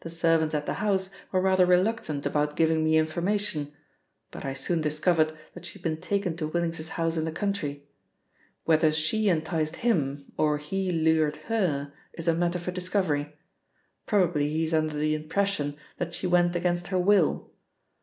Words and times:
The 0.00 0.08
servants 0.08 0.54
at 0.54 0.64
the 0.64 0.72
house 0.80 1.10
were 1.30 1.42
rather 1.42 1.66
reluctant 1.66 2.24
about 2.24 2.56
giving 2.56 2.82
me 2.82 2.96
information, 2.96 3.74
but 4.30 4.42
I 4.42 4.54
soon 4.54 4.80
discovered 4.80 5.36
that 5.52 5.66
she 5.66 5.74
had 5.74 5.82
been 5.82 6.00
taken 6.00 6.38
to 6.38 6.46
Willings's 6.46 6.88
house 6.88 7.18
in 7.18 7.26
the 7.26 7.32
country. 7.32 7.86
Whether 8.64 8.90
she 8.92 9.28
enticed 9.28 9.76
him 9.84 10.32
or 10.38 10.56
he 10.56 10.90
lured 10.90 11.36
her 11.48 11.92
is 12.14 12.26
a 12.26 12.32
matter 12.32 12.58
for 12.58 12.70
discovery. 12.70 13.36
Probably 14.06 14.48
he 14.48 14.64
is 14.64 14.72
under 14.72 14.94
the 14.96 15.14
impression 15.14 15.76
that 15.98 16.14
she 16.14 16.26
went 16.26 16.56
against 16.56 16.86
her 16.86 16.98
will. 16.98 17.52